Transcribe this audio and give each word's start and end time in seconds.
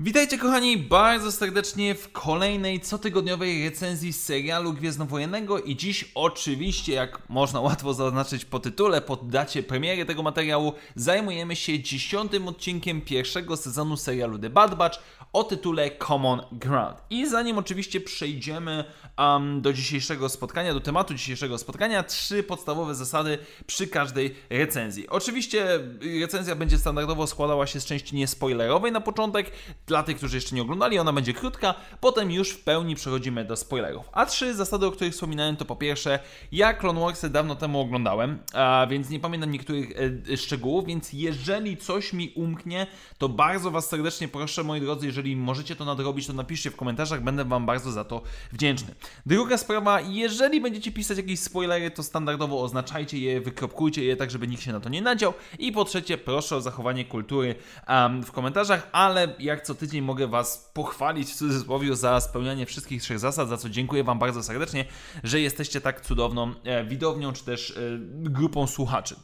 Witajcie 0.00 0.38
kochani 0.38 0.76
bardzo 0.76 1.32
serdecznie 1.32 1.94
w 1.94 2.12
kolejnej 2.12 2.80
cotygodniowej 2.80 3.64
recenzji 3.64 4.12
serialu 4.12 4.72
Gwiezdnowojennego 4.72 5.60
i 5.60 5.76
dziś 5.76 6.10
oczywiście, 6.14 6.92
jak 6.92 7.28
można 7.28 7.60
łatwo 7.60 7.94
zaznaczyć 7.94 8.44
po 8.44 8.60
tytule, 8.60 9.00
po 9.00 9.16
dacie 9.16 9.62
premiery 9.62 10.04
tego 10.04 10.22
materiału, 10.22 10.72
zajmujemy 10.94 11.56
się 11.56 11.80
dziesiątym 11.80 12.48
odcinkiem 12.48 13.00
pierwszego 13.00 13.56
sezonu 13.56 13.96
serialu 13.96 14.38
The 14.38 14.50
Bad 14.50 14.74
Batch 14.74 14.98
o 15.32 15.44
tytule 15.44 15.90
Common 15.90 16.40
Ground. 16.52 16.96
I 17.10 17.28
zanim 17.28 17.58
oczywiście 17.58 18.00
przejdziemy 18.00 18.84
um, 19.18 19.62
do 19.62 19.72
dzisiejszego 19.72 20.28
spotkania, 20.28 20.74
do 20.74 20.80
tematu 20.80 21.14
dzisiejszego 21.14 21.58
spotkania, 21.58 22.02
trzy 22.02 22.42
podstawowe 22.42 22.94
zasady 22.94 23.38
przy 23.66 23.86
każdej 23.86 24.34
recenzji. 24.50 25.08
Oczywiście 25.08 25.80
recenzja 26.20 26.54
będzie 26.54 26.78
standardowo 26.78 27.26
składała 27.26 27.66
się 27.66 27.80
z 27.80 27.84
części 27.86 28.16
niespoilerowej 28.16 28.92
na 28.92 29.00
początek, 29.00 29.50
dla 29.86 30.02
tych, 30.02 30.16
którzy 30.16 30.36
jeszcze 30.36 30.56
nie 30.56 30.62
oglądali, 30.62 30.98
ona 30.98 31.12
będzie 31.12 31.34
krótka, 31.34 31.74
potem 32.00 32.30
już 32.30 32.50
w 32.50 32.64
pełni 32.64 32.94
przechodzimy 32.94 33.44
do 33.44 33.56
spoilerów. 33.56 34.08
A 34.12 34.26
trzy 34.26 34.54
zasady, 34.54 34.86
o 34.86 34.90
których 34.90 35.12
wspominałem, 35.12 35.56
to 35.56 35.64
po 35.64 35.76
pierwsze, 35.76 36.18
ja 36.52 36.74
Clone 36.74 37.00
Warsy 37.00 37.30
dawno 37.30 37.56
temu 37.56 37.80
oglądałem, 37.80 38.38
a 38.54 38.86
więc 38.90 39.10
nie 39.10 39.20
pamiętam 39.20 39.50
niektórych 39.50 39.92
e, 40.32 40.36
szczegółów, 40.36 40.86
więc 40.86 41.12
jeżeli 41.12 41.76
coś 41.76 42.12
mi 42.12 42.32
umknie, 42.34 42.86
to 43.18 43.28
bardzo 43.28 43.70
Was 43.70 43.88
serdecznie 43.88 44.28
proszę, 44.28 44.64
moi 44.64 44.80
drodzy, 44.80 45.06
jeżeli 45.06 45.36
możecie 45.36 45.76
to 45.76 45.84
nadrobić, 45.84 46.26
to 46.26 46.32
napiszcie 46.32 46.70
w 46.70 46.76
komentarzach, 46.76 47.22
będę 47.22 47.44
Wam 47.44 47.66
bardzo 47.66 47.92
za 47.92 48.04
to 48.04 48.22
wdzięczny. 48.52 48.94
Druga 49.26 49.58
sprawa, 49.58 50.00
jeżeli 50.00 50.60
będziecie 50.60 50.92
pisać 50.92 51.16
jakieś 51.16 51.40
spoilery, 51.40 51.90
to 51.90 52.02
standardowo 52.02 52.62
oznaczajcie 52.62 53.18
je, 53.18 53.40
wykropkujcie 53.40 54.04
je, 54.04 54.16
tak 54.16 54.30
żeby 54.30 54.48
nikt 54.48 54.62
się 54.62 54.72
na 54.72 54.80
to 54.80 54.88
nie 54.88 55.02
nadział. 55.02 55.34
I 55.58 55.72
po 55.72 55.84
trzecie, 55.84 56.18
proszę 56.18 56.56
o 56.56 56.60
zachowanie 56.60 57.04
kultury 57.04 57.54
um, 57.88 58.22
w 58.22 58.32
komentarzach, 58.32 58.88
ale 58.92 59.34
jak 59.38 59.62
co 59.62 59.75
tydzień 59.76 60.02
mogę 60.02 60.26
Was 60.26 60.70
pochwalić 60.74 61.32
w 61.32 61.34
cudzysłowie 61.34 61.96
za 61.96 62.20
spełnianie 62.20 62.66
wszystkich 62.66 63.02
trzech 63.02 63.18
zasad, 63.18 63.48
za 63.48 63.56
co 63.56 63.68
dziękuję 63.68 64.04
Wam 64.04 64.18
bardzo 64.18 64.42
serdecznie, 64.42 64.84
że 65.24 65.40
jesteście 65.40 65.80
tak 65.80 66.00
cudowną 66.00 66.54
e, 66.64 66.84
widownią, 66.84 67.32
czy 67.32 67.44
też 67.44 67.70
e, 67.70 67.74
grupą 68.10 68.66
słuchaczy. 68.66 69.16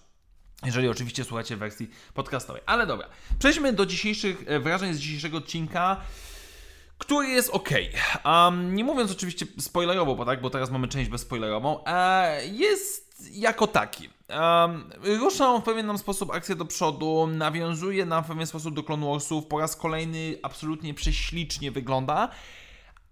Jeżeli 0.64 0.88
oczywiście 0.88 1.24
słuchacie 1.24 1.56
wersji 1.56 1.90
podcastowej. 2.14 2.62
Ale 2.66 2.86
dobra, 2.86 3.08
przejdźmy 3.38 3.72
do 3.72 3.86
dzisiejszych 3.86 4.44
e, 4.46 4.60
wrażeń 4.60 4.94
z 4.94 4.98
dzisiejszego 4.98 5.38
odcinka 5.38 6.00
który 7.02 7.28
jest 7.28 7.50
ok. 7.50 7.70
Um, 8.24 8.74
nie 8.74 8.84
mówiąc 8.84 9.12
oczywiście 9.12 9.46
spoilerowo, 9.58 10.16
bo 10.16 10.24
tak, 10.24 10.40
bo 10.40 10.50
teraz 10.50 10.70
mamy 10.70 10.88
część 10.88 11.10
bezspoilerową, 11.10 11.84
e, 11.84 12.46
jest 12.46 13.01
jako 13.32 13.66
taki. 13.66 14.08
Um, 14.28 14.90
rusza 15.20 15.58
w 15.58 15.62
pewien 15.62 15.98
sposób 15.98 16.30
akcję 16.30 16.56
do 16.56 16.64
przodu, 16.64 17.26
nawiązuje 17.26 18.06
nam 18.06 18.24
w 18.24 18.26
pewien 18.26 18.46
sposób 18.46 18.74
do 18.74 18.82
Clone 18.82 19.06
Warsów, 19.06 19.46
po 19.46 19.58
raz 19.58 19.76
kolejny 19.76 20.38
absolutnie 20.42 20.94
prześlicznie 20.94 21.70
wygląda 21.70 22.28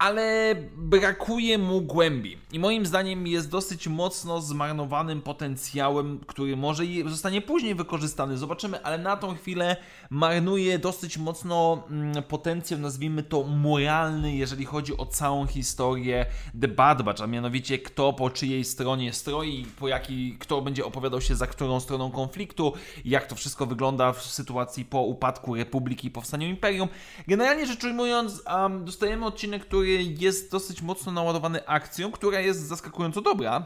ale 0.01 0.55
brakuje 0.75 1.57
mu 1.57 1.81
głębi. 1.81 2.37
I 2.51 2.59
moim 2.59 2.85
zdaniem 2.85 3.27
jest 3.27 3.49
dosyć 3.49 3.87
mocno 3.87 4.41
zmarnowanym 4.41 5.21
potencjałem, 5.21 6.19
który 6.27 6.57
może 6.57 6.83
zostanie 7.05 7.41
później 7.41 7.75
wykorzystany. 7.75 8.37
Zobaczymy, 8.37 8.83
ale 8.83 8.97
na 8.97 9.17
tą 9.17 9.35
chwilę 9.35 9.77
marnuje 10.09 10.79
dosyć 10.79 11.17
mocno 11.17 11.83
mm, 11.89 12.23
potencjał, 12.23 12.79
nazwijmy 12.79 13.23
to 13.23 13.43
moralny, 13.43 14.35
jeżeli 14.35 14.65
chodzi 14.65 14.97
o 14.97 15.05
całą 15.05 15.47
historię 15.47 16.25
The 16.61 16.67
Bad 16.67 17.01
Batch, 17.01 17.21
a 17.21 17.27
mianowicie 17.27 17.79
kto 17.79 18.13
po 18.13 18.29
czyjej 18.29 18.63
stronie 18.65 19.13
stroi, 19.13 19.65
po 19.79 19.87
jaki, 19.87 20.37
kto 20.39 20.61
będzie 20.61 20.85
opowiadał 20.85 21.21
się 21.21 21.35
za 21.35 21.47
którą 21.47 21.79
stroną 21.79 22.11
konfliktu, 22.11 22.73
jak 23.05 23.27
to 23.27 23.35
wszystko 23.35 23.65
wygląda 23.65 24.13
w 24.13 24.23
sytuacji 24.23 24.85
po 24.85 25.01
upadku 25.01 25.55
Republiki 25.55 26.07
i 26.07 26.11
powstaniu 26.11 26.47
Imperium. 26.47 26.89
Generalnie 27.27 27.65
rzecz 27.65 27.83
ujmując, 27.83 28.43
um, 28.53 28.85
dostajemy 28.85 29.25
odcinek, 29.25 29.65
który 29.65 29.90
jest 29.93 30.51
dosyć 30.51 30.81
mocno 30.81 31.11
naładowany 31.11 31.67
akcją, 31.67 32.11
która 32.11 32.39
jest 32.39 32.67
zaskakująco 32.67 33.21
dobra. 33.21 33.65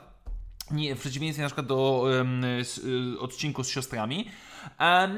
Nie, 0.72 0.96
w 0.96 1.00
przeciwieństwie 1.00 1.42
na 1.42 1.48
przykład 1.48 1.68
do 1.68 2.02
um, 2.04 2.44
odcinku 3.20 3.64
z 3.64 3.70
siostrami. 3.70 4.30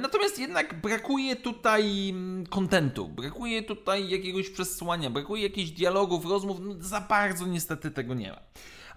Natomiast 0.01 0.39
jednak 0.39 0.81
brakuje 0.81 1.35
tutaj 1.35 2.13
kontentu, 2.49 3.07
brakuje 3.07 3.63
tutaj 3.63 4.09
jakiegoś 4.09 4.49
przesłania, 4.49 5.09
brakuje 5.09 5.43
jakichś 5.43 5.69
dialogów, 5.69 6.25
rozmów. 6.25 6.57
No, 6.61 6.75
za 6.79 7.01
bardzo 7.01 7.45
niestety 7.45 7.91
tego 7.91 8.13
nie 8.13 8.29
ma. 8.29 8.39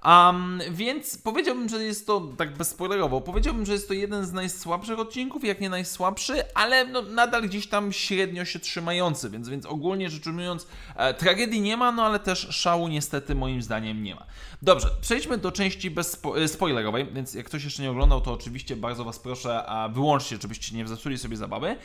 Um, 0.05 0.61
więc 0.71 1.19
powiedziałbym, 1.19 1.69
że 1.69 1.85
jest 1.85 2.07
to, 2.07 2.29
tak 2.39 2.57
bezspoilerowo, 2.57 3.21
powiedziałbym, 3.21 3.67
że 3.67 3.73
jest 3.73 3.89
to 3.89 3.95
jeden 3.95 4.27
z 4.27 4.33
najsłabszych 4.33 4.99
odcinków, 4.99 5.45
jak 5.45 5.61
nie 5.61 5.71
najsłabszy, 5.71 6.55
ale 6.55 6.87
no, 6.87 7.03
nadal 7.03 7.43
gdzieś 7.43 7.67
tam 7.67 7.93
średnio 7.93 8.45
się 8.45 8.59
trzymający, 8.59 9.31
więc, 9.31 9.49
więc 9.49 9.67
ogólnie 9.67 10.11
rzecz 10.11 10.27
ujmując, 10.27 10.67
e, 10.97 11.15
tragedii 11.15 11.61
nie 11.61 11.77
ma, 11.77 11.93
no 11.93 12.03
ale 12.03 12.19
też 12.19 12.49
szału 12.51 12.89
niestety 12.89 13.35
moim 13.35 13.63
zdaniem 13.63 14.03
nie 14.03 14.15
ma. 14.15 14.27
Dobrze, 14.63 14.89
przejdźmy 15.01 15.39
do 15.39 15.53
części 15.53 15.91
bezspoilerowej, 15.91 17.03
e, 17.03 17.07
więc 17.07 17.35
jak 17.35 17.47
ktoś 17.47 17.65
jeszcze 17.65 17.83
nie 17.83 17.91
oglądał, 17.91 18.21
to 18.21 18.33
oczywiście 18.33 18.77
bardzo 18.77 19.05
Was 19.05 19.19
proszę, 19.19 19.67
a 19.67 19.89
wyłączcie, 19.89 20.37
żebyście 20.43 20.77
nie 20.77 20.89
zepsuli 20.89 21.19
sobie 21.19 21.37
zabawy, 21.37 21.77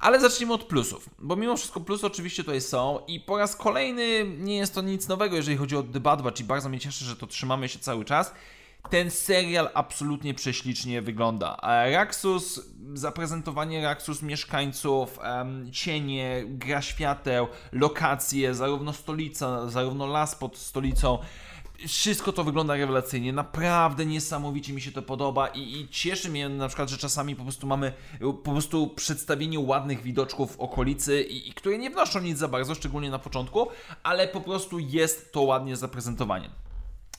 ale 0.00 0.20
zacznijmy 0.20 0.54
od 0.54 0.64
plusów, 0.64 1.10
bo 1.18 1.36
mimo 1.36 1.56
wszystko 1.56 1.80
plusy 1.80 2.06
oczywiście 2.06 2.44
tutaj 2.44 2.60
są 2.60 3.00
i 3.06 3.20
po 3.20 3.38
raz 3.38 3.56
kolejny 3.56 4.24
nie 4.38 4.56
jest 4.56 4.74
to 4.74 4.82
nic 4.82 5.08
nowego, 5.08 5.36
jeżeli 5.36 5.56
chodzi 5.56 5.76
o 5.76 5.82
The 5.82 6.00
Bad 6.00 6.22
Batch 6.22 6.40
i 6.40 6.44
bardzo 6.44 6.68
mnie 6.68 6.80
cieszy, 6.80 7.04
że 7.04 7.16
to 7.16 7.26
trzymamy 7.26 7.61
się 7.68 7.78
cały 7.78 8.04
czas. 8.04 8.34
Ten 8.90 9.10
serial 9.10 9.68
absolutnie 9.74 10.34
prześlicznie 10.34 11.02
wygląda. 11.02 11.56
Raxus, 11.92 12.60
zaprezentowanie 12.94 13.82
Raxus 13.82 14.22
mieszkańców, 14.22 15.18
cienie, 15.72 16.44
gra 16.46 16.82
świateł, 16.82 17.48
lokacje, 17.72 18.54
zarówno 18.54 18.92
stolica, 18.92 19.68
zarówno 19.70 20.06
las 20.06 20.34
pod 20.34 20.56
stolicą. 20.58 21.18
Wszystko 21.88 22.32
to 22.32 22.44
wygląda 22.44 22.76
rewelacyjnie, 22.76 23.32
naprawdę 23.32 24.06
niesamowicie 24.06 24.72
mi 24.72 24.80
się 24.80 24.92
to 24.92 25.02
podoba 25.02 25.48
i, 25.48 25.80
i, 25.80 25.88
cieszy 25.88 26.30
mnie 26.30 26.48
na 26.48 26.68
przykład, 26.68 26.88
że 26.88 26.98
czasami 26.98 27.36
po 27.36 27.42
prostu 27.42 27.66
mamy 27.66 27.92
po 28.20 28.52
prostu 28.52 28.86
przedstawienie 28.86 29.60
ładnych 29.60 30.02
widoczków 30.02 30.60
okolicy, 30.60 31.22
i, 31.22 31.48
i 31.48 31.52
które 31.52 31.78
nie 31.78 31.90
wnoszą 31.90 32.20
nic 32.20 32.38
za 32.38 32.48
bardzo, 32.48 32.74
szczególnie 32.74 33.10
na 33.10 33.18
początku, 33.18 33.68
ale 34.02 34.28
po 34.28 34.40
prostu 34.40 34.78
jest 34.78 35.32
to 35.32 35.42
ładnie 35.42 35.76
zaprezentowanie. 35.76 36.50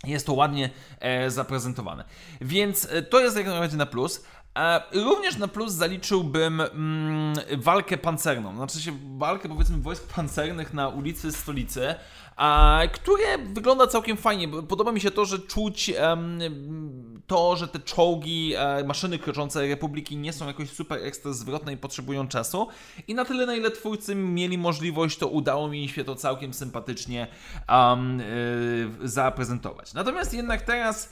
Jest 0.03 0.25
to 0.25 0.33
ładnie 0.33 0.69
e, 0.99 1.31
zaprezentowane. 1.31 2.03
Więc 2.41 2.87
e, 2.91 3.01
to 3.01 3.19
jest 3.19 3.37
jak 3.37 3.45
najbardziej 3.45 3.77
na 3.77 3.85
plus. 3.85 4.23
E, 4.59 4.81
również 4.93 5.37
na 5.37 5.47
plus 5.47 5.71
zaliczyłbym 5.71 6.61
mm, 6.61 7.35
walkę 7.57 7.97
pancerną. 7.97 8.55
Znaczy 8.55 8.81
się 8.81 8.91
walkę 9.17 9.49
powiedzmy 9.49 9.77
wojsk 9.77 10.13
pancernych 10.13 10.73
na 10.73 10.89
ulicy 10.89 11.31
stolicy 11.31 11.95
a, 12.35 12.81
które 12.93 13.37
wygląda 13.37 13.87
całkiem 13.87 14.17
fajnie. 14.17 14.47
Podoba 14.47 14.91
mi 14.91 15.01
się 15.01 15.11
to, 15.11 15.25
że 15.25 15.39
czuć 15.39 15.93
to, 17.27 17.55
że 17.55 17.67
te 17.67 17.79
czołgi, 17.79 18.53
e, 18.57 18.83
maszyny 18.83 19.19
kroczące 19.19 19.67
Republiki 19.67 20.17
nie 20.17 20.33
są 20.33 20.47
jakoś 20.47 20.69
super 20.69 20.99
ekstra 21.03 21.33
zwrotne 21.33 21.73
i 21.73 21.77
potrzebują 21.77 22.27
czasu. 22.27 22.67
I 23.07 23.15
na 23.15 23.25
tyle, 23.25 23.45
na 23.45 23.55
ile 23.55 23.71
twórcy 23.71 24.15
mieli 24.15 24.57
możliwość, 24.57 25.17
to 25.17 25.27
udało 25.27 25.67
mi 25.67 25.89
się 25.89 26.03
to 26.03 26.15
całkiem 26.15 26.53
sympatycznie 26.53 27.27
um, 27.69 28.21
zaprezentować. 29.03 29.93
Natomiast 29.93 30.33
jednak 30.33 30.61
teraz 30.61 31.09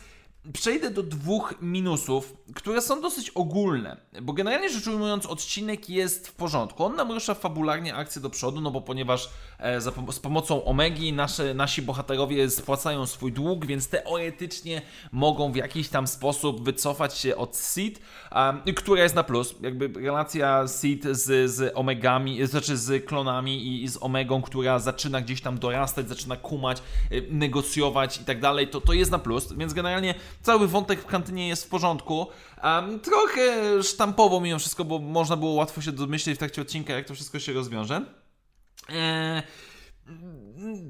Przejdę 0.53 0.91
do 0.91 1.03
dwóch 1.03 1.53
minusów, 1.61 2.33
które 2.55 2.81
są 2.81 3.01
dosyć 3.01 3.29
ogólne, 3.29 3.97
bo 4.21 4.33
generalnie 4.33 4.69
rzecz 4.69 4.87
ujmując, 4.87 5.25
odcinek 5.25 5.89
jest 5.89 6.27
w 6.27 6.33
porządku. 6.33 6.85
On 6.85 6.95
nam 6.95 7.11
rusza 7.11 7.33
fabularnie 7.33 7.95
akcję 7.95 8.21
do 8.21 8.29
przodu, 8.29 8.61
no 8.61 8.71
bo 8.71 8.81
ponieważ 8.81 9.29
e, 9.59 9.81
za, 9.81 9.91
z 10.11 10.19
pomocą 10.19 10.65
Omegi 10.65 11.13
nasze, 11.13 11.53
nasi 11.53 11.81
bohaterowie 11.81 12.49
spłacają 12.49 13.05
swój 13.05 13.31
dług, 13.31 13.65
więc 13.65 13.89
teoretycznie 13.89 14.81
mogą 15.11 15.51
w 15.51 15.55
jakiś 15.55 15.89
tam 15.89 16.07
sposób 16.07 16.63
wycofać 16.63 17.17
się 17.17 17.35
od 17.35 17.57
Seed, 17.57 17.99
um, 18.35 18.75
która 18.75 19.03
jest 19.03 19.15
na 19.15 19.23
plus. 19.23 19.55
Jakby 19.61 20.01
relacja 20.01 20.67
Seed 20.67 21.17
z, 21.17 21.51
z 21.51 21.71
Omegami, 21.75 22.47
znaczy 22.47 22.77
z 22.77 23.05
klonami 23.05 23.67
i, 23.67 23.83
i 23.83 23.87
z 23.87 24.03
Omegą, 24.03 24.41
która 24.41 24.79
zaczyna 24.79 25.21
gdzieś 25.21 25.41
tam 25.41 25.59
dorastać, 25.59 26.09
zaczyna 26.09 26.35
kumać, 26.35 26.81
y, 27.11 27.27
negocjować 27.29 28.21
i 28.21 28.25
tak 28.25 28.41
dalej, 28.41 28.67
to, 28.67 28.81
to 28.81 28.93
jest 28.93 29.11
na 29.11 29.19
plus, 29.19 29.53
więc 29.53 29.73
generalnie 29.73 30.15
cały 30.41 30.67
wątek 30.67 31.01
w 31.01 31.05
kantynie 31.05 31.47
jest 31.47 31.65
w 31.65 31.69
porządku. 31.69 32.27
Um, 32.63 32.99
trochę 32.99 33.43
sztampowo 33.83 34.41
mimo 34.41 34.59
wszystko, 34.59 34.85
bo 34.85 34.99
można 34.99 35.35
było 35.35 35.51
łatwo 35.51 35.81
się 35.81 35.91
domyśleć 35.91 36.35
w 36.35 36.39
trakcie 36.39 36.61
odcinka, 36.61 36.93
jak 36.93 37.07
to 37.07 37.15
wszystko 37.15 37.39
się 37.39 37.53
rozwiąże. 37.53 38.05
Eee, 38.89 39.41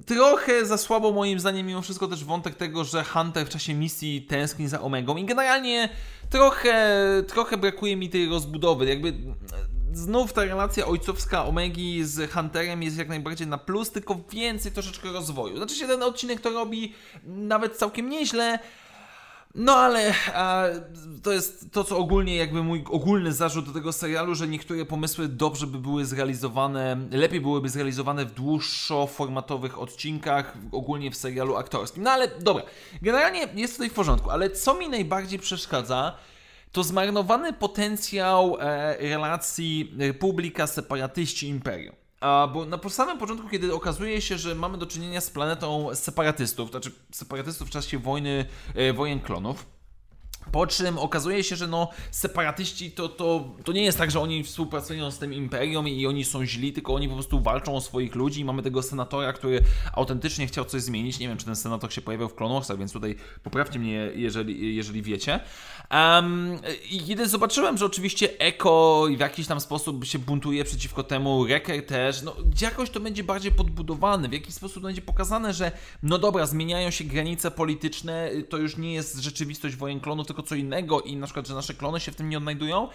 trochę 0.05 0.65
za 0.65 0.77
słabo 0.77 1.11
moim 1.11 1.39
zdaniem 1.39 1.67
mimo 1.67 1.81
wszystko 1.81 2.07
też 2.07 2.25
wątek 2.25 2.55
tego, 2.55 2.83
że 2.83 3.03
Hunter 3.03 3.47
w 3.47 3.49
czasie 3.49 3.73
misji 3.73 4.21
tęskni 4.21 4.67
za 4.67 4.81
Omegą 4.81 5.17
i 5.17 5.25
generalnie 5.25 5.89
trochę, 6.29 7.07
trochę 7.27 7.57
brakuje 7.57 7.95
mi 7.95 8.09
tej 8.09 8.29
rozbudowy. 8.29 8.85
Jakby 8.85 9.13
znów 9.93 10.33
ta 10.33 10.43
relacja 10.43 10.85
ojcowska 10.85 11.45
Omegi 11.45 12.03
z 12.03 12.31
Hunterem 12.31 12.83
jest 12.83 12.97
jak 12.97 13.09
najbardziej 13.09 13.47
na 13.47 13.57
plus, 13.57 13.91
tylko 13.91 14.19
więcej 14.31 14.71
troszeczkę 14.71 15.11
rozwoju. 15.11 15.57
Znaczy 15.57 15.75
się 15.75 15.87
ten 15.87 16.03
odcinek 16.03 16.41
to 16.41 16.49
robi 16.49 16.93
nawet 17.23 17.77
całkiem 17.77 18.09
nieźle, 18.09 18.59
no 19.55 19.75
ale 19.75 20.13
a, 20.33 20.65
to 21.23 21.31
jest 21.31 21.71
to, 21.71 21.83
co 21.83 21.97
ogólnie 21.97 22.35
jakby 22.35 22.63
mój 22.63 22.83
ogólny 22.89 23.33
zarzut 23.33 23.65
do 23.65 23.71
tego 23.71 23.93
serialu, 23.93 24.35
że 24.35 24.47
niektóre 24.47 24.85
pomysły 24.85 25.27
dobrze 25.27 25.67
by 25.67 25.77
były 25.77 26.05
zrealizowane, 26.05 26.97
lepiej 27.11 27.41
byłyby 27.41 27.69
zrealizowane 27.69 28.25
w 28.25 28.31
dłuższo-formatowych 28.31 29.79
odcinkach, 29.79 30.57
ogólnie 30.71 31.11
w 31.11 31.15
serialu 31.15 31.55
aktorskim. 31.55 32.03
No 32.03 32.11
ale 32.11 32.27
dobra, 32.27 32.63
generalnie 33.01 33.47
jest 33.55 33.73
tutaj 33.73 33.89
w 33.89 33.93
porządku, 33.93 34.29
ale 34.29 34.49
co 34.49 34.73
mi 34.73 34.89
najbardziej 34.89 35.39
przeszkadza, 35.39 36.17
to 36.71 36.83
zmarnowany 36.83 37.53
potencjał 37.53 38.57
e, 38.59 38.97
relacji 38.97 39.93
Republika, 39.97 40.67
separatyści, 40.67 41.47
imperium. 41.47 42.00
A, 42.21 42.49
bo 42.53 42.65
na 42.65 42.79
samym 42.89 43.17
początku, 43.17 43.49
kiedy 43.49 43.73
okazuje 43.73 44.21
się, 44.21 44.37
że 44.37 44.55
mamy 44.55 44.77
do 44.77 44.85
czynienia 44.85 45.21
z 45.21 45.29
planetą 45.29 45.95
separatystów, 45.95 46.71
to 46.71 46.79
znaczy 46.79 46.91
separatystów 47.11 47.67
w 47.67 47.71
czasie 47.71 47.99
wojny, 47.99 48.45
e, 48.75 48.93
wojen 48.93 49.19
klonów, 49.19 49.65
po 50.51 50.67
czym 50.67 50.97
okazuje 50.97 51.43
się, 51.43 51.55
że 51.55 51.67
no, 51.67 51.89
separatyści 52.11 52.91
to, 52.91 53.09
to, 53.09 53.49
to 53.63 53.71
nie 53.71 53.83
jest 53.83 53.97
tak, 53.97 54.11
że 54.11 54.19
oni 54.19 54.43
współpracują 54.43 55.11
z 55.11 55.17
tym 55.17 55.33
imperium 55.33 55.87
i 55.87 56.07
oni 56.07 56.25
są 56.25 56.45
źli, 56.45 56.73
tylko 56.73 56.93
oni 56.93 57.07
po 57.09 57.13
prostu 57.13 57.39
walczą 57.39 57.75
o 57.75 57.81
swoich 57.81 58.15
ludzi 58.15 58.41
i 58.41 58.45
mamy 58.45 58.63
tego 58.63 58.83
senatora, 58.83 59.33
który 59.33 59.59
autentycznie 59.93 60.47
chciał 60.47 60.65
coś 60.65 60.81
zmienić. 60.81 61.19
Nie 61.19 61.27
wiem, 61.27 61.37
czy 61.37 61.45
ten 61.45 61.55
senator 61.55 61.93
się 61.93 62.01
pojawiał 62.01 62.29
w 62.29 62.35
Clone 62.35 62.61
więc 62.77 62.93
tutaj 62.93 63.15
poprawcie 63.43 63.79
mnie, 63.79 64.11
jeżeli, 64.15 64.75
jeżeli 64.75 65.01
wiecie. 65.01 65.39
Um, 65.91 66.57
I 66.91 66.99
kiedy 66.99 67.27
zobaczyłem, 67.27 67.77
że 67.77 67.85
oczywiście 67.85 68.39
Eko 68.39 69.07
w 69.17 69.19
jakiś 69.19 69.47
tam 69.47 69.61
sposób 69.61 70.05
się 70.05 70.19
buntuje 70.19 70.63
przeciwko 70.63 71.03
temu, 71.03 71.43
Wrecker 71.43 71.85
też, 71.85 72.21
no 72.21 72.35
jakoś 72.61 72.89
to 72.89 72.99
będzie 72.99 73.23
bardziej 73.23 73.51
podbudowane, 73.51 74.29
w 74.29 74.33
jakiś 74.33 74.55
sposób 74.55 74.83
będzie 74.83 75.01
pokazane, 75.01 75.53
że 75.53 75.71
no 76.03 76.17
dobra, 76.17 76.45
zmieniają 76.45 76.91
się 76.91 77.03
granice 77.03 77.51
polityczne, 77.51 78.29
to 78.49 78.57
już 78.57 78.77
nie 78.77 78.93
jest 78.93 79.19
rzeczywistość 79.19 79.75
wojen 79.75 79.99
klonów, 79.99 80.27
tylko 80.33 80.49
co 80.49 80.55
innego 80.55 81.01
i 81.01 81.15
na 81.15 81.25
przykład, 81.25 81.47
że 81.47 81.55
nasze 81.55 81.73
klony 81.73 81.99
się 81.99 82.11
w 82.11 82.15
tym 82.15 82.29
nie 82.29 82.37
odnajdują. 82.37 82.87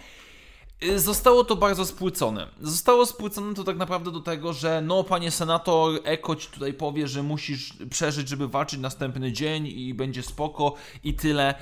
Y, 0.83 0.99
zostało 0.99 1.43
to 1.43 1.55
bardzo 1.55 1.85
spłycone. 1.85 2.47
Zostało 2.61 3.05
spłycone 3.05 3.53
to 3.53 3.63
tak 3.63 3.77
naprawdę 3.77 4.11
do 4.11 4.19
tego, 4.19 4.53
że 4.53 4.81
no 4.81 5.03
panie 5.03 5.31
senator, 5.31 5.99
Eko 6.03 6.35
ci 6.35 6.47
tutaj 6.47 6.73
powie, 6.73 7.07
że 7.07 7.23
musisz 7.23 7.73
przeżyć, 7.89 8.29
żeby 8.29 8.47
walczyć 8.47 8.79
następny 8.79 9.31
dzień 9.31 9.67
i 9.67 9.93
będzie 9.93 10.23
spoko 10.23 10.73
i 11.03 11.13
tyle. 11.13 11.55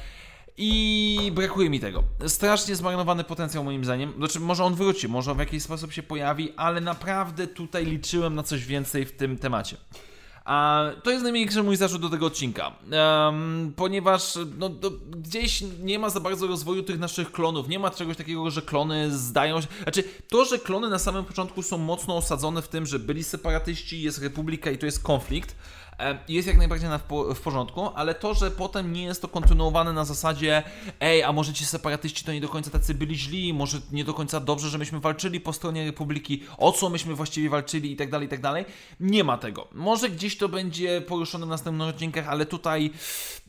I 0.57 1.31
brakuje 1.36 1.69
mi 1.69 1.80
tego. 1.80 2.04
Strasznie 2.28 2.75
zmarnowany 2.75 3.24
potencjał 3.24 3.63
moim 3.63 3.86
zdaniem. 3.86 4.13
Znaczy, 4.18 4.39
może 4.39 4.63
on 4.63 4.75
wróci, 4.75 5.07
może 5.07 5.36
w 5.36 5.39
jakiś 5.39 5.63
sposób 5.63 5.94
się 5.94 6.04
pojawi, 6.04 6.54
ale 6.57 6.81
naprawdę 6.81 7.48
tutaj 7.48 7.86
liczyłem 7.86 8.36
na 8.36 8.44
coś 8.44 8.66
więcej 8.66 9.06
w 9.06 9.12
tym 9.12 9.38
temacie. 9.38 9.78
A 10.45 10.86
to 11.03 11.12
jest 11.12 11.24
najmniejszy 11.24 11.63
mój 11.63 11.75
zarzut 11.75 12.01
do 12.01 12.09
tego 12.09 12.25
odcinka, 12.25 12.71
um, 12.92 13.74
ponieważ 13.75 14.38
no, 14.57 14.69
gdzieś 15.09 15.63
nie 15.81 16.00
ma 16.00 16.09
za 16.09 16.19
bardzo 16.19 16.47
rozwoju 16.47 16.83
tych 16.83 17.00
naszych 17.00 17.31
klonów. 17.31 17.68
Nie 17.68 17.80
ma 17.80 17.92
czegoś 17.92 18.18
takiego, 18.18 18.51
że 18.51 18.62
klony 18.62 19.18
zdają 19.18 19.62
się. 19.62 19.68
Znaczy, 19.83 20.03
to, 20.30 20.45
że 20.45 20.59
klony 20.59 20.89
na 20.89 21.00
samym 21.00 21.25
początku 21.25 21.63
są 21.63 21.77
mocno 21.77 22.18
osadzone 22.18 22.62
w 22.62 22.68
tym, 22.68 22.86
że 22.86 23.00
byli 23.00 23.24
separatyści, 23.24 24.01
jest 24.01 24.21
republika 24.21 24.71
i 24.71 24.77
to 24.77 24.86
jest 24.86 25.03
konflikt 25.03 25.56
jest 26.27 26.47
jak 26.47 26.57
najbardziej 26.57 26.89
na 26.89 26.97
w, 27.36 27.39
porządku, 27.44 27.89
ale 27.95 28.15
to, 28.15 28.33
że 28.33 28.51
potem 28.51 28.94
nie 28.94 29.03
jest 29.03 29.21
to 29.21 29.27
kontynuowane 29.27 29.94
na 29.94 30.06
zasadzie 30.06 30.63
ej, 31.00 31.24
a 31.24 31.33
może 31.33 31.53
ci 31.53 31.65
separatyści 31.65 32.25
to 32.25 32.33
nie 32.33 32.42
do 32.42 32.50
końca 32.50 32.71
tacy 32.71 32.94
byli 32.94 33.15
źli, 33.15 33.53
może 33.53 33.77
nie 33.92 34.03
do 34.06 34.13
końca 34.13 34.39
dobrze, 34.39 34.69
że 34.69 34.77
myśmy 34.77 35.00
walczyli 35.00 35.39
po 35.39 35.53
stronie 35.53 35.86
Republiki, 35.86 36.44
o 36.57 36.71
co 36.71 36.89
myśmy 36.89 37.15
właściwie 37.15 37.50
walczyli 37.50 37.92
i 37.92 37.95
tak 37.95 38.12
dalej, 38.12 38.27
i 38.27 38.30
tak 38.30 38.42
dalej. 38.42 38.65
Nie 39.00 39.24
ma 39.24 39.38
tego. 39.38 39.68
Może 39.71 40.09
gdzieś 40.09 40.38
to 40.38 40.50
będzie 40.50 41.01
poruszone 41.01 41.45
w 41.45 41.50
następnych 41.50 41.88
odcinkach, 41.88 42.27
ale 42.27 42.45
tutaj 42.45 42.92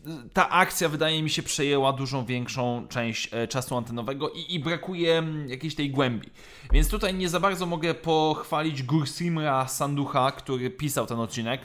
y, 0.06 0.10
ta 0.32 0.50
akcja 0.50 0.88
wydaje 0.88 1.22
mi 1.22 1.31
się 1.31 1.43
przejęła 1.43 1.93
dużą 1.93 2.25
większą 2.25 2.87
część 2.88 3.28
e, 3.32 3.48
czasu 3.48 3.76
antenowego 3.76 4.31
i, 4.31 4.54
i 4.54 4.60
brakuje 4.60 5.19
mm, 5.19 5.48
jakiejś 5.48 5.75
tej 5.75 5.90
głębi. 5.90 6.31
Więc 6.72 6.88
tutaj 6.88 7.14
nie 7.14 7.28
za 7.28 7.40
bardzo 7.40 7.66
mogę 7.66 7.94
pochwalić 7.94 8.82
Gursimra 8.82 9.69
Sanducha, 9.69 10.32
który 10.32 10.70
pisał 10.70 11.06
ten 11.06 11.20
odcinek. 11.20 11.60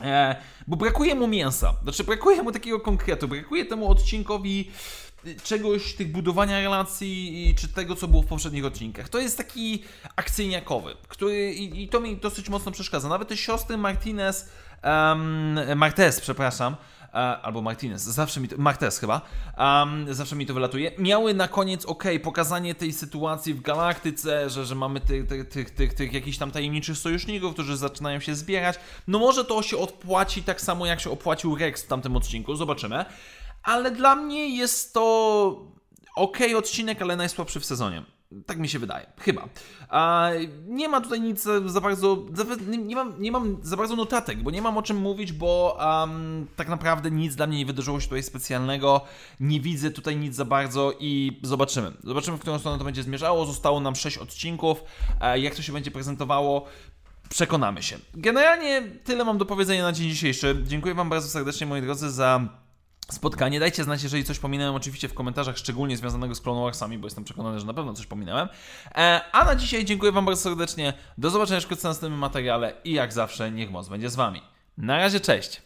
E, 0.00 0.36
bo 0.66 0.76
brakuje 0.76 1.14
mu 1.14 1.26
mięsa. 1.26 1.74
Znaczy, 1.82 2.04
brakuje 2.04 2.42
mu 2.42 2.52
takiego 2.52 2.80
konkretu, 2.80 3.28
brakuje 3.28 3.64
temu 3.64 3.90
odcinkowi 3.90 4.70
czegoś, 5.44 5.94
tych 5.94 6.12
budowania 6.12 6.60
relacji, 6.60 7.54
czy 7.58 7.68
tego, 7.68 7.96
co 7.96 8.08
było 8.08 8.22
w 8.22 8.26
poprzednich 8.26 8.64
odcinkach. 8.64 9.08
To 9.08 9.18
jest 9.18 9.36
taki 9.36 9.82
akcyjniakowy, 10.16 10.96
który 11.08 11.52
i, 11.52 11.82
i 11.82 11.88
to 11.88 12.00
mi 12.00 12.16
dosyć 12.16 12.48
mocno 12.48 12.72
przeszkadza. 12.72 13.08
Nawet 13.08 13.28
te 13.28 13.36
siostry 13.36 13.76
Martinez, 13.76 14.48
um, 14.84 15.78
Martez, 15.78 16.20
przepraszam, 16.20 16.76
E, 17.14 17.18
albo 17.42 17.62
Martinez, 17.62 18.02
zawsze 18.02 18.40
mi 18.40 18.48
to, 18.48 18.56
Marquez 18.58 18.98
chyba, 18.98 19.20
um, 19.58 20.14
zawsze 20.14 20.36
mi 20.36 20.46
to 20.46 20.54
wylatuje, 20.54 20.92
miały 20.98 21.34
na 21.34 21.48
koniec, 21.48 21.84
ok, 21.84 22.04
pokazanie 22.22 22.74
tej 22.74 22.92
sytuacji 22.92 23.54
w 23.54 23.60
galaktyce, 23.60 24.50
że, 24.50 24.66
że 24.66 24.74
mamy 24.74 25.00
tych, 25.00 25.26
tych, 25.26 25.48
tych, 25.48 25.70
tych, 25.70 25.94
tych 25.94 26.12
jakichś 26.12 26.38
tam 26.38 26.50
tajemniczych 26.50 26.98
sojuszników, 26.98 27.52
którzy 27.52 27.76
zaczynają 27.76 28.20
się 28.20 28.34
zbierać, 28.34 28.76
no 29.08 29.18
może 29.18 29.44
to 29.44 29.62
się 29.62 29.78
odpłaci 29.78 30.42
tak 30.42 30.60
samo, 30.60 30.86
jak 30.86 31.00
się 31.00 31.10
opłacił 31.10 31.56
Rex 31.56 31.82
w 31.82 31.86
tamtym 31.86 32.16
odcinku, 32.16 32.56
zobaczymy, 32.56 33.04
ale 33.62 33.90
dla 33.90 34.16
mnie 34.16 34.56
jest 34.56 34.94
to 34.94 35.72
ok 36.16 36.38
odcinek, 36.56 37.02
ale 37.02 37.16
najsłabszy 37.16 37.60
w 37.60 37.64
sezonie. 37.64 38.02
Tak 38.46 38.58
mi 38.58 38.68
się 38.68 38.78
wydaje, 38.78 39.06
chyba. 39.18 39.48
A 39.88 40.30
nie 40.66 40.88
ma 40.88 41.00
tutaj 41.00 41.20
nic 41.20 41.42
za 41.66 41.80
bardzo. 41.80 42.18
Nie 42.68 42.96
mam, 42.96 43.22
nie 43.22 43.32
mam 43.32 43.58
za 43.62 43.76
bardzo 43.76 43.96
notatek, 43.96 44.42
bo 44.42 44.50
nie 44.50 44.62
mam 44.62 44.78
o 44.78 44.82
czym 44.82 44.96
mówić, 44.96 45.32
bo 45.32 45.78
um, 45.80 46.46
tak 46.56 46.68
naprawdę 46.68 47.10
nic 47.10 47.34
dla 47.34 47.46
mnie 47.46 47.58
nie 47.58 47.66
wydarzyło 47.66 48.00
się 48.00 48.06
tutaj 48.06 48.22
specjalnego. 48.22 49.00
Nie 49.40 49.60
widzę 49.60 49.90
tutaj 49.90 50.16
nic 50.16 50.34
za 50.34 50.44
bardzo 50.44 50.92
i 51.00 51.40
zobaczymy. 51.42 51.92
Zobaczymy, 52.04 52.36
w 52.36 52.40
którą 52.40 52.58
stronę 52.58 52.78
to 52.78 52.84
będzie 52.84 53.02
zmierzało. 53.02 53.46
Zostało 53.46 53.80
nam 53.80 53.96
6 53.96 54.18
odcinków. 54.18 54.84
Jak 55.34 55.54
to 55.54 55.62
się 55.62 55.72
będzie 55.72 55.90
prezentowało, 55.90 56.66
przekonamy 57.28 57.82
się. 57.82 57.98
Generalnie 58.14 58.82
tyle 59.04 59.24
mam 59.24 59.38
do 59.38 59.46
powiedzenia 59.46 59.82
na 59.82 59.92
dzień 59.92 60.10
dzisiejszy. 60.10 60.62
Dziękuję 60.66 60.94
Wam 60.94 61.08
bardzo 61.08 61.28
serdecznie, 61.28 61.66
moi 61.66 61.82
drodzy, 61.82 62.10
za 62.10 62.61
spotkanie. 63.12 63.60
Dajcie 63.60 63.84
znać, 63.84 64.02
jeżeli 64.02 64.24
coś 64.24 64.38
pominąłem, 64.38 64.74
oczywiście 64.74 65.08
w 65.08 65.14
komentarzach, 65.14 65.58
szczególnie 65.58 65.96
związanego 65.96 66.34
z 66.34 66.40
Clone 66.40 66.62
Warsami, 66.62 66.98
bo 66.98 67.06
jestem 67.06 67.24
przekonany, 67.24 67.60
że 67.60 67.66
na 67.66 67.74
pewno 67.74 67.92
coś 67.94 68.06
pominąłem. 68.06 68.48
E, 68.94 69.20
a 69.32 69.44
na 69.44 69.54
dzisiaj 69.54 69.84
dziękuję 69.84 70.12
Wam 70.12 70.24
bardzo 70.24 70.42
serdecznie. 70.42 70.92
Do 71.18 71.30
zobaczenia 71.30 71.60
wkrótce 71.60 71.88
w 71.88 71.90
następnym 71.90 72.20
materiale 72.20 72.72
i 72.84 72.92
jak 72.92 73.12
zawsze, 73.12 73.50
niech 73.50 73.70
moc 73.70 73.88
będzie 73.88 74.10
z 74.10 74.16
Wami. 74.16 74.42
Na 74.78 74.98
razie, 74.98 75.20
cześć! 75.20 75.62